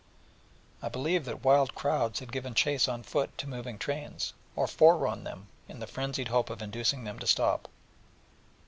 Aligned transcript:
I 0.81 0.89
believe 0.89 1.25
that 1.25 1.43
wild 1.43 1.75
crowds 1.75 2.21
had 2.21 2.31
given 2.31 2.55
chase 2.55 2.87
on 2.87 3.03
foot 3.03 3.37
to 3.37 3.45
moving 3.47 3.77
trains, 3.77 4.33
or 4.55 4.65
fore 4.65 4.97
run 4.97 5.25
them 5.25 5.45
in 5.69 5.79
the 5.79 5.85
frenzied 5.85 6.29
hope 6.29 6.49
of 6.49 6.59
inducing 6.59 7.03
them 7.03 7.19
to 7.19 7.27
stop. 7.27 7.67